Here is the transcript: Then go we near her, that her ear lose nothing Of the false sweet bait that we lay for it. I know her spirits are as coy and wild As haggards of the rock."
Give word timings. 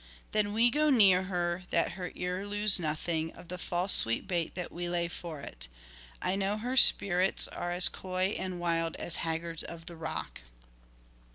Then 0.31 0.47
go 0.71 0.87
we 0.87 0.91
near 0.91 1.23
her, 1.25 1.65
that 1.69 1.91
her 1.91 2.11
ear 2.15 2.47
lose 2.47 2.79
nothing 2.79 3.31
Of 3.33 3.49
the 3.49 3.59
false 3.59 3.93
sweet 3.93 4.27
bait 4.27 4.55
that 4.55 4.71
we 4.71 4.89
lay 4.89 5.07
for 5.07 5.41
it. 5.41 5.67
I 6.23 6.35
know 6.35 6.57
her 6.57 6.75
spirits 6.75 7.47
are 7.47 7.71
as 7.71 7.87
coy 7.87 8.35
and 8.35 8.59
wild 8.59 8.95
As 8.95 9.17
haggards 9.17 9.61
of 9.61 9.85
the 9.85 9.95
rock." 9.95 10.41